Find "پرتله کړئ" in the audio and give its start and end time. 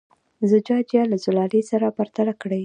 1.97-2.59